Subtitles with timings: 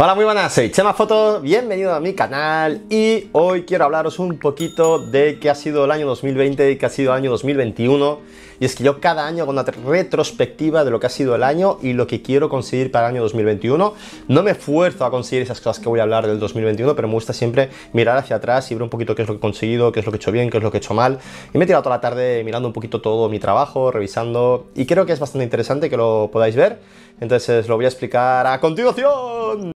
[0.00, 4.38] Hola, muy buenas, soy Chema Foto, bienvenido a mi canal y hoy quiero hablaros un
[4.38, 8.20] poquito de qué ha sido el año 2020 y qué ha sido el año 2021
[8.60, 11.42] y es que yo cada año hago una retrospectiva de lo que ha sido el
[11.42, 13.94] año y lo que quiero conseguir para el año 2021
[14.28, 17.14] no me esfuerzo a conseguir esas cosas que voy a hablar del 2021 pero me
[17.14, 19.90] gusta siempre mirar hacia atrás y ver un poquito qué es lo que he conseguido,
[19.90, 21.18] qué es lo que he hecho bien, qué es lo que he hecho mal.
[21.52, 24.86] Y me he tirado toda la tarde mirando un poquito todo mi trabajo, revisando y
[24.86, 26.78] creo que es bastante interesante que lo podáis ver.
[27.20, 29.72] Entonces lo voy a explicar a continuación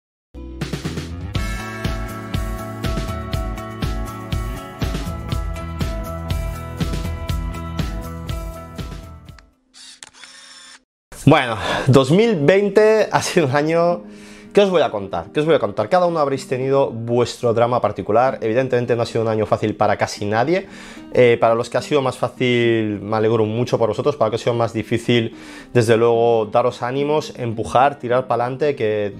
[11.24, 14.02] Bueno, 2020 ha sido un año...
[14.52, 15.26] ¿Qué os voy a contar?
[15.32, 15.88] ¿Qué os voy a contar?
[15.88, 18.38] Cada uno habréis tenido vuestro drama particular.
[18.42, 20.66] Evidentemente no ha sido un año fácil para casi nadie.
[21.14, 24.16] Eh, para los que ha sido más fácil, me alegro mucho por vosotros.
[24.16, 25.36] Para los que ha sido más difícil,
[25.72, 29.14] desde luego, daros ánimos, empujar, tirar para adelante, que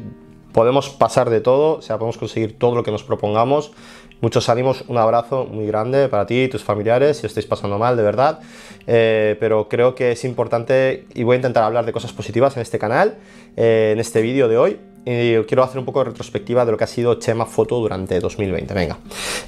[0.52, 3.72] podemos pasar de todo, o sea, podemos conseguir todo lo que nos propongamos.
[4.22, 7.96] Muchos ánimos, un abrazo muy grande para ti y tus familiares si estáis pasando mal,
[7.96, 8.38] de verdad.
[8.86, 12.62] Eh, pero creo que es importante y voy a intentar hablar de cosas positivas en
[12.62, 13.16] este canal,
[13.56, 16.78] eh, en este vídeo de hoy y quiero hacer un poco de retrospectiva de lo
[16.78, 18.72] que ha sido Chema Foto durante 2020.
[18.74, 18.98] Venga,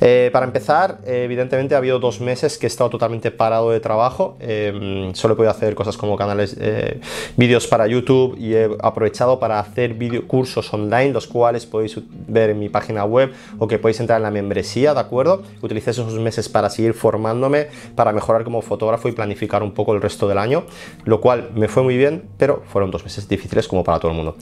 [0.00, 4.36] eh, para empezar, evidentemente ha habido dos meses que he estado totalmente parado de trabajo.
[4.40, 7.00] Em, solo he podido hacer cosas como canales, eh,
[7.36, 12.50] vídeos para YouTube y he aprovechado para hacer video, cursos online, los cuales podéis ver
[12.50, 15.42] en mi página web o que podéis entrar en la membresía, ¿de acuerdo?
[15.62, 20.02] Utilicé esos meses para seguir formándome, para mejorar como fotógrafo y planificar un poco el
[20.02, 20.64] resto del año,
[21.04, 24.16] lo cual me fue muy bien, pero fueron dos meses difíciles como para todo el
[24.16, 24.36] mundo.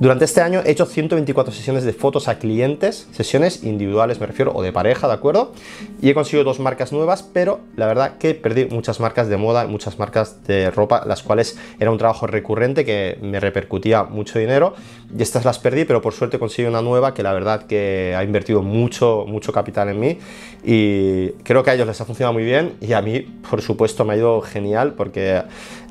[0.00, 4.52] Durante este año he hecho 124 sesiones de fotos a clientes, sesiones individuales me refiero,
[4.54, 5.52] o de pareja, ¿de acuerdo?
[6.00, 9.66] Y he conseguido dos marcas nuevas, pero la verdad que perdí muchas marcas de moda,
[9.66, 14.74] muchas marcas de ropa, las cuales era un trabajo recurrente que me repercutía mucho dinero
[15.16, 18.24] y estas las perdí, pero por suerte conseguí una nueva que la verdad que ha
[18.24, 20.18] invertido mucho, mucho capital en mí
[20.64, 24.04] y creo que a ellos les ha funcionado muy bien y a mí, por supuesto,
[24.04, 25.42] me ha ido genial porque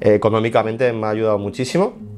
[0.02, 2.17] eh, económicamente me ha ayudado muchísimo.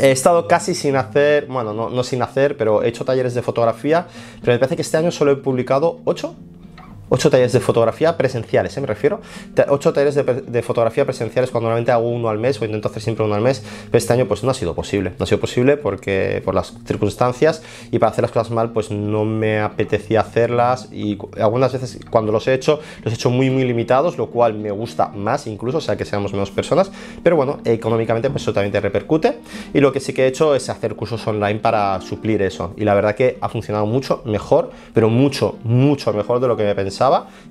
[0.00, 3.42] He estado casi sin hacer, bueno, no, no, sin hacer, pero he hecho talleres de
[3.42, 4.08] fotografía,
[4.40, 6.34] pero me parece que este año solo he publicado 8
[7.08, 8.80] 8 talleres de fotografía presenciales, ¿eh?
[8.80, 9.20] me refiero.
[9.68, 13.24] 8 talleres de, fotografía presenciales cuando normalmente hago uno al mes o intento hacer siempre
[13.24, 15.12] uno al mes, pero este año pues no ha sido posible.
[15.18, 18.90] No ha sido posible porque por las circunstancias y para hacer las cosas mal pues
[18.90, 23.50] no me apetecía hacerlas y algunas veces cuando los he hecho los he hecho muy
[23.50, 26.90] muy limitados, lo cual me gusta más incluso, o sea que seamos menos personas,
[27.22, 29.38] pero bueno, económicamente pues eso también te repercute
[29.72, 32.84] y lo que sí que he hecho es hacer cursos online para suplir eso y
[32.84, 36.74] la verdad que ha funcionado mucho mejor, pero mucho, mucho mejor de lo que me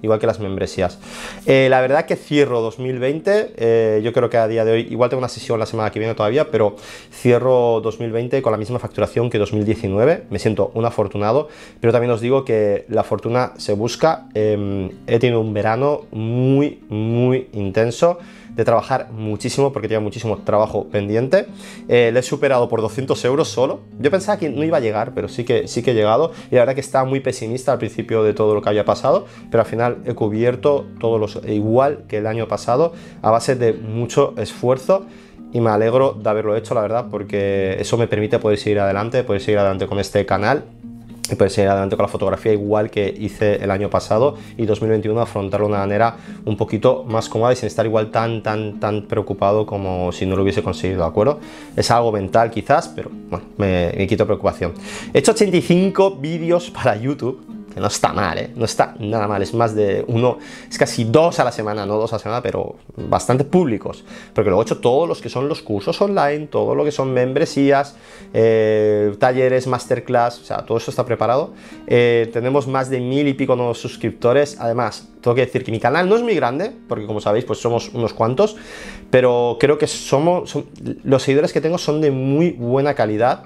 [0.01, 0.99] igual que las membresías.
[1.45, 5.09] Eh, la verdad que cierro 2020, eh, yo creo que a día de hoy, igual
[5.09, 6.75] tengo una sesión la semana que viene todavía, pero
[7.11, 11.49] cierro 2020 con la misma facturación que 2019, me siento un afortunado,
[11.79, 16.79] pero también os digo que la fortuna se busca, em, he tenido un verano muy,
[16.89, 18.19] muy intenso,
[18.55, 21.47] de trabajar muchísimo porque tenía muchísimo trabajo pendiente.
[21.87, 23.81] Eh, le he superado por 200 euros solo.
[23.99, 26.31] Yo pensaba que no iba a llegar, pero sí que, sí que he llegado.
[26.51, 29.25] Y la verdad que estaba muy pesimista al principio de todo lo que había pasado,
[29.49, 33.73] pero al final he cubierto todos los igual que el año pasado a base de
[33.73, 35.05] mucho esfuerzo
[35.51, 39.23] y me alegro de haberlo hecho, la verdad, porque eso me permite poder seguir adelante,
[39.23, 40.63] poder seguir adelante con este canal
[41.31, 45.19] y poder seguir adelante con la fotografía igual que hice el año pasado y 2021
[45.21, 49.03] afrontarlo de una manera un poquito más cómoda y sin estar igual tan tan tan
[49.03, 51.39] preocupado como si no lo hubiese conseguido, ¿de acuerdo?
[51.75, 54.73] Es algo mental quizás, pero bueno, me, me quito preocupación.
[55.13, 58.51] He hecho 85 vídeos para YouTube no está mal, ¿eh?
[58.55, 60.37] no está nada mal, es más de uno,
[60.69, 64.03] es casi dos a la semana, no dos a la semana, pero bastante públicos,
[64.33, 67.13] porque luego he hecho todos los que son los cursos online, todo lo que son
[67.13, 67.95] membresías,
[68.33, 71.53] eh, talleres, masterclass, o sea, todo eso está preparado.
[71.87, 75.79] Eh, tenemos más de mil y pico nuevos suscriptores, además, tengo que decir que mi
[75.79, 78.57] canal no es muy grande, porque como sabéis, pues somos unos cuantos,
[79.09, 80.57] pero creo que somos,
[81.03, 83.43] los seguidores que tengo son de muy buena calidad,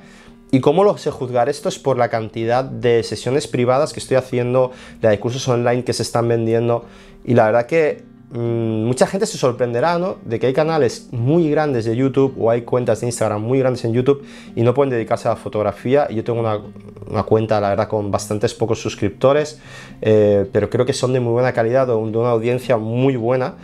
[0.49, 1.49] ¿Y cómo lo sé juzgar?
[1.49, 4.71] Esto es por la cantidad de sesiones privadas que estoy haciendo,
[5.01, 6.85] de cursos online que se están vendiendo.
[7.25, 9.99] Y la verdad que mm, mucha gente se sorprenderá.
[10.23, 13.83] De que hay canales muy grandes de YouTube o hay cuentas de Instagram muy grandes
[13.83, 14.23] en YouTube
[14.55, 16.07] y no pueden dedicarse a la fotografía.
[16.09, 19.59] Yo tengo una, cuenta, la verdad, con bastantes pocos suscriptores,
[20.01, 23.55] eh, pero creo que son de muy buena calidad, de una audiencia muy buena.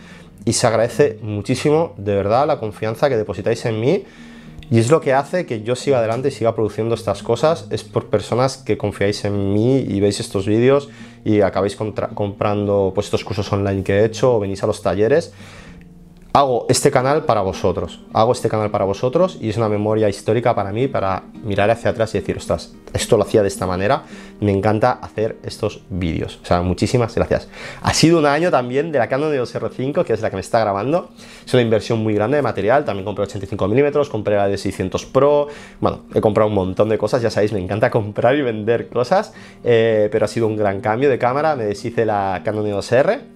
[0.44, 4.04] Y se agradece muchísimo, de verdad, la confianza que depositáis en mí
[4.70, 7.84] y es lo que hace que yo siga adelante y siga produciendo estas cosas, es
[7.84, 10.88] por personas que confiáis en mí y veis estos vídeos
[11.24, 15.32] y acabáis comprando pues, estos cursos online que he hecho o venís a los talleres.
[16.34, 18.00] Hago este canal para vosotros.
[18.12, 21.90] Hago este canal para vosotros y es una memoria histórica para mí para mirar hacia
[21.92, 24.02] atrás y decir, ostras, esto lo hacía de esta manera.
[24.40, 26.40] Me encanta hacer estos vídeos.
[26.42, 27.48] O sea, muchísimas gracias.
[27.82, 30.40] Ha sido un año también de la Canon EOS R5, que es la que me
[30.40, 31.10] está grabando.
[31.46, 32.84] Es una inversión muy grande de material.
[32.84, 35.46] También compré 85 mm, compré la de 600 Pro.
[35.80, 37.22] Bueno, he comprado un montón de cosas.
[37.22, 39.32] Ya sabéis, me encanta comprar y vender cosas.
[39.62, 41.54] Eh, pero ha sido un gran cambio de cámara.
[41.54, 43.33] Me deshice la Canon EOS R,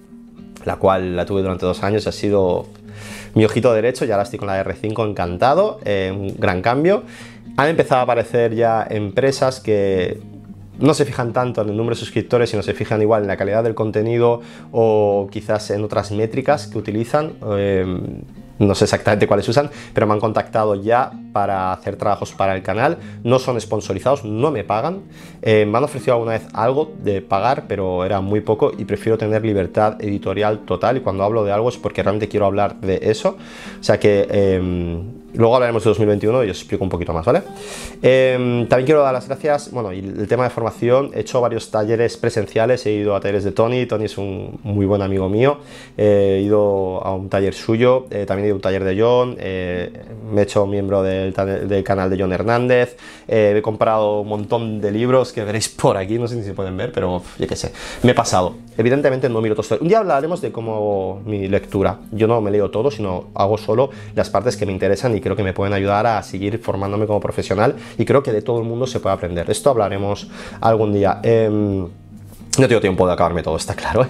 [0.65, 2.07] la cual la tuve durante dos años.
[2.07, 2.67] Ha sido
[3.35, 7.03] mi ojito derecho, ya ahora estoy con la R5 encantado, eh, un gran cambio.
[7.57, 10.19] Han empezado a aparecer ya empresas que
[10.79, 13.37] no se fijan tanto en el número de suscriptores, sino se fijan igual en la
[13.37, 14.41] calidad del contenido
[14.71, 17.33] o quizás en otras métricas que utilizan.
[17.57, 17.85] Eh,
[18.59, 22.61] no sé exactamente cuáles usan, pero me han contactado ya para hacer trabajos para el
[22.61, 22.97] canal.
[23.23, 25.03] No son sponsorizados, no me pagan.
[25.41, 29.17] Eh, me han ofrecido alguna vez algo de pagar, pero era muy poco y prefiero
[29.17, 30.97] tener libertad editorial total.
[30.97, 33.37] Y cuando hablo de algo es porque realmente quiero hablar de eso.
[33.79, 37.43] O sea que em, Luego hablaremos de 2021 y os explico un poquito más, ¿vale?
[38.01, 41.69] Em, también quiero dar las gracias, bueno, y el tema de formación, he hecho varios
[41.69, 45.59] talleres presenciales, he ido a talleres de Tony, Tony es un muy buen amigo mío,
[45.97, 49.35] he ido a un taller suyo, eh, también he ido a un taller de John,
[49.39, 49.91] eh,
[50.31, 51.33] me he hecho miembro del,
[51.83, 52.97] canal de John Hernández,
[53.27, 56.53] eh, he comprado un montón de libros que veréis por aquí, no sé si se
[56.53, 57.71] pueden ver, pero yo qué sé,
[58.03, 58.55] me he pasado.
[58.77, 59.77] Evidentemente no miro todo.
[59.81, 63.89] Un día hablaremos de cómo mi lectura, yo no me leo todo, sino hago solo
[64.15, 67.75] las partes que me interesan creo que me pueden ayudar a seguir formándome como profesional
[67.97, 69.49] y creo que de todo el mundo se puede aprender.
[69.49, 70.27] Esto hablaremos
[70.61, 71.19] algún día.
[71.23, 71.87] Em,
[72.57, 74.03] no tengo tiempo de acabarme todo, está claro.
[74.03, 74.07] ¿eh?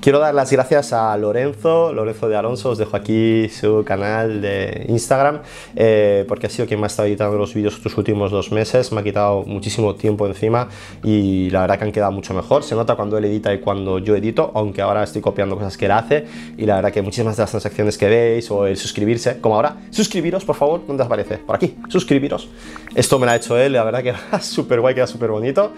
[0.00, 4.86] Quiero dar las gracias a Lorenzo, Lorenzo de Alonso, os dejo aquí su canal de
[4.88, 5.40] Instagram,
[5.76, 8.90] eh, porque ha sido quien me ha estado editando los vídeos estos últimos dos meses,
[8.92, 10.68] me ha quitado muchísimo tiempo encima
[11.04, 12.64] y la verdad que han quedado mucho mejor.
[12.64, 15.84] Se nota cuando él edita y cuando yo edito, aunque ahora estoy copiando cosas que
[15.84, 19.40] él hace y la verdad que muchísimas de las transacciones que veis o el suscribirse,
[19.40, 21.38] como ahora, suscribiros por favor, ¿dónde aparece?
[21.38, 22.48] Por aquí, suscribiros.
[22.94, 25.72] Esto me lo ha hecho él, la verdad que súper guay, queda súper bonito.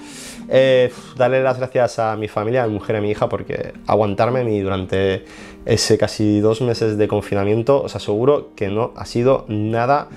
[0.48, 3.72] Eh, darle las gracias a mi familia, a mi mujer y a mi hija, porque
[3.86, 5.24] aguantarme durante
[5.66, 10.08] ese casi dos meses de confinamiento, os aseguro que no ha sido nada,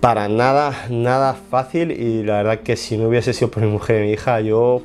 [0.00, 1.90] para nada, nada fácil.
[1.90, 4.82] Y la verdad que si no hubiese sido por mi mujer y mi hija, yo.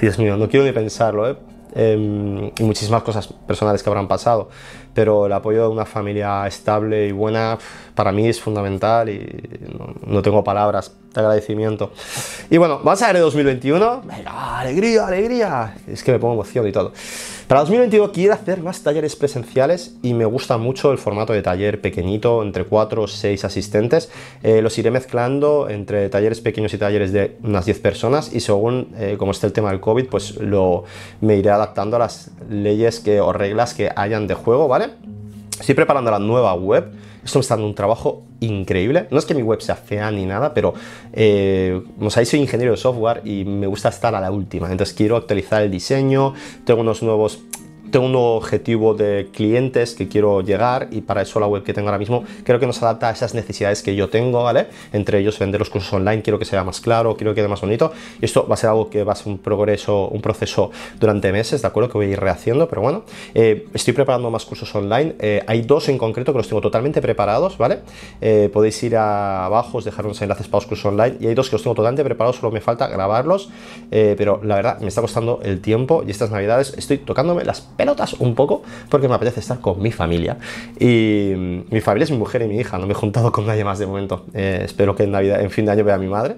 [0.00, 1.36] Dios mío, no quiero ni pensarlo, ¿eh?
[1.74, 4.48] Em, y muchísimas cosas personales que habrán pasado,
[4.92, 7.58] pero el apoyo de una familia estable y buena
[7.94, 9.60] para mí es fundamental y
[10.06, 11.92] no tengo palabras de agradecimiento.
[12.50, 14.02] Y bueno, vamos a ver el 2021.
[14.04, 15.74] Venga, alegría, alegría.
[15.86, 16.92] Es que me pongo emoción y todo.
[17.50, 21.80] Para 2021 quiero hacer más talleres presenciales y me gusta mucho el formato de taller
[21.80, 24.08] pequeñito, entre 4 o 6 asistentes.
[24.44, 28.94] Eh, los iré mezclando entre talleres pequeños y talleres de unas 10 personas y según
[28.96, 30.84] eh, como esté el tema del COVID, pues lo,
[31.20, 34.90] me iré adaptando a las leyes que, o reglas que hayan de juego, ¿vale?
[35.60, 36.92] Estoy preparando la nueva web
[37.24, 39.06] esto me está dando un trabajo increíble.
[39.10, 40.72] No es que mi web sea fea ni nada, pero
[41.12, 44.70] eh, soy ingeniero de software y me gusta estar a la última.
[44.70, 46.34] Entonces quiero actualizar el diseño,
[46.64, 47.40] tengo unos nuevos
[47.90, 51.74] tengo un nuevo objetivo de clientes que quiero llegar y para eso la web que
[51.74, 54.68] tengo ahora mismo creo que nos adapta a esas necesidades que yo tengo, ¿vale?
[54.92, 57.60] Entre ellos vender los cursos online, quiero que sea más claro, quiero que quede más
[57.60, 60.70] bonito y esto va a ser algo que va a ser un progreso, un proceso
[60.98, 61.90] durante meses, ¿de acuerdo?
[61.90, 63.04] Que voy a ir rehaciendo, pero bueno,
[63.34, 67.00] eh, estoy preparando más cursos online, eh, hay dos en concreto que los tengo totalmente
[67.00, 67.80] preparados, ¿vale?
[68.20, 71.48] Eh, podéis ir abajo, os dejar unos enlaces para los cursos online y hay dos
[71.48, 73.50] que los tengo totalmente preparados, solo me falta grabarlos,
[73.90, 78.12] pero la verdad me está costando el tiempo y estas navidades estoy tocándome las pelotas
[78.18, 80.36] un poco porque me apetece estar con mi familia.
[80.78, 83.64] Y mi familia es mi mujer y mi hija, no me he juntado con nadie
[83.64, 84.26] más de momento.
[84.34, 86.36] Eh, espero que en, Navidad, en fin de año vea a mi madre.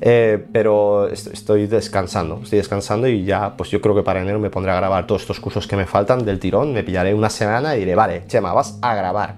[0.00, 4.48] Eh, pero estoy descansando, estoy descansando y ya, pues yo creo que para enero me
[4.48, 6.72] pondré a grabar todos estos cursos que me faltan del tirón.
[6.72, 9.34] Me pillaré una semana y diré, vale, Chema, vas a grabar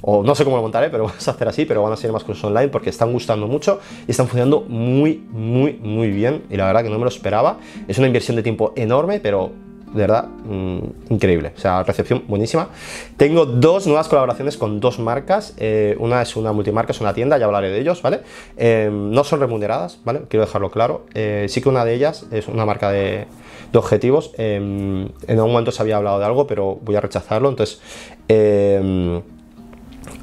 [0.00, 2.12] o no sé cómo lo montaré, pero vamos a hacer así, pero van a ser
[2.12, 6.56] más cursos online porque están gustando mucho y están funcionando muy, muy, muy bien y
[6.56, 7.58] la verdad que no me lo esperaba.
[7.86, 9.52] Es una inversión de tiempo enorme, pero
[9.92, 10.78] de verdad, mm,
[11.10, 11.52] increíble.
[11.56, 12.68] O sea, recepción buenísima.
[13.16, 15.54] Tengo dos nuevas colaboraciones con dos marcas.
[15.58, 18.20] Eh, una es una multimarca, es una tienda, ya hablaré de ellos, ¿vale?
[18.56, 20.22] Em, no son remuneradas, ¿vale?
[20.28, 21.06] Quiero dejarlo claro.
[21.14, 23.26] Eh, sí que una de ellas es una marca de,
[23.72, 24.32] de objetivos.
[24.38, 27.48] Em, en algún momento se había hablado de algo, pero voy a rechazarlo.
[27.48, 27.80] Entonces,
[28.28, 29.22] em,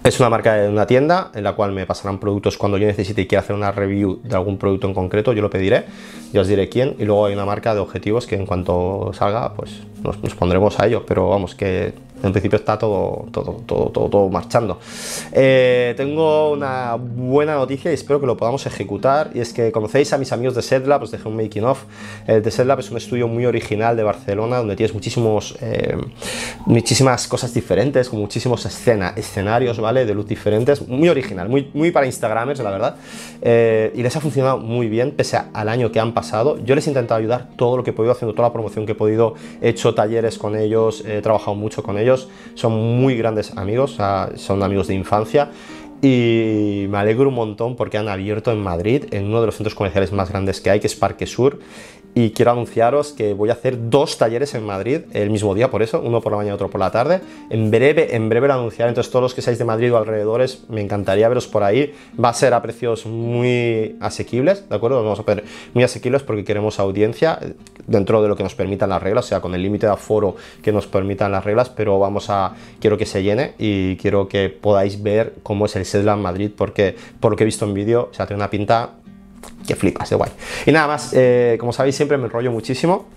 [0.05, 3.24] es una marca de una tienda en la cual me pasarán productos cuando yo necesite
[3.24, 5.85] y quiera hacer una review de algún producto en concreto, yo lo pediré,
[6.31, 6.95] ya os diré quién.
[7.00, 10.85] Y luego hay una marca de objetivos que en cuanto salga, pues nos, pondremos a
[10.85, 11.03] ello.
[11.07, 11.93] Pero vamos, que
[12.27, 14.79] en principio está todo, todo, todo, todo, marchando.
[15.32, 19.32] Eh, tengo una buena noticia y espero que lo podamos ejecutar.
[19.34, 21.84] Y es que conocéis a mis amigos de SetLab, os dejé un making of.
[22.27, 25.98] El de SetLab es un estudio muy original de Barcelona donde tienes muchísimos, eh,
[26.65, 30.05] muchísimas cosas diferentes, con muchísimos escena, escenarios, ¿vale?
[30.05, 30.88] De luz diferentes.
[30.88, 32.96] Muy original, muy, muy para Instagramers, la verdad.
[33.41, 36.58] Eh, y les ha funcionado muy bien, pese al año que han pasado.
[36.63, 38.94] Yo les he intentado ayudar todo lo que he podido, haciendo toda la promoción que
[38.94, 39.36] he podido.
[39.62, 42.14] He hecho talleres con ellos, he trabajado mucho con ellos.
[42.53, 43.98] Son muy grandes amigos,
[44.36, 45.51] son amigos de infancia
[46.01, 49.75] y me alegro un montón porque han abierto en Madrid, en uno de los centros
[49.75, 51.60] comerciales más grandes que hay, que es Parque Sur,
[52.15, 55.84] y quiero anunciaros que voy a hacer dos talleres en Madrid el mismo día, por
[55.84, 57.19] eso, uno por la mañana y otro por la tarde.
[57.50, 60.63] En breve, en breve lo anunciaré, entonces todos los que seáis de Madrid o alrededores,
[60.69, 61.93] me encantaría veros por ahí.
[62.22, 65.03] Va a ser a precios muy asequibles, ¿de acuerdo?
[65.03, 65.43] Vamos a poner
[65.74, 67.38] muy asequibles porque queremos audiencia
[67.86, 70.38] dentro de lo que nos permitan las reglas, o sea, con el límite de aforo
[70.63, 74.48] que nos permitan las reglas, pero vamos a, quiero que se llene y quiero que
[74.50, 78.07] podáis ver cómo es el Sedlan Madrid porque por lo que he visto en vídeo,
[78.10, 78.91] o sea, tiene una pinta
[79.67, 80.31] que flipas de guay.
[80.65, 83.07] Y nada más, eh, como sabéis, siempre me enrollo muchísimo.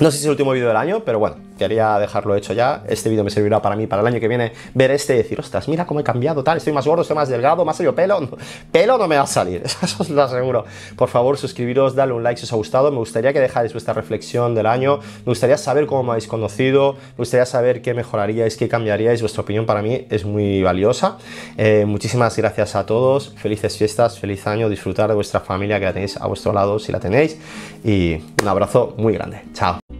[0.00, 2.82] No sé si es el último vídeo del año, pero bueno, quería dejarlo hecho ya.
[2.88, 5.40] Este vídeo me servirá para mí, para el año que viene, ver este y decir,
[5.40, 8.28] ostras, mira cómo he cambiado, tal, estoy más gordo, estoy más delgado, más salido pelo.
[8.72, 10.64] pelo no me va a salir, eso os lo aseguro.
[10.96, 12.90] Por favor, suscribiros, dale un like si os ha gustado.
[12.90, 14.98] Me gustaría que dejáis vuestra reflexión del año.
[15.18, 16.94] Me gustaría saber cómo me habéis conocido.
[16.94, 19.20] Me gustaría saber qué mejoraríais, qué cambiaríais.
[19.20, 21.18] Vuestra opinión para mí es muy valiosa.
[21.56, 23.34] Eh, muchísimas gracias a todos.
[23.36, 24.68] Felices fiestas, feliz año.
[24.68, 27.38] Disfrutar de vuestra familia que la tenéis a vuestro lado si la tenéis.
[27.84, 29.42] Y un abrazo muy grande.
[29.52, 29.95] Chao.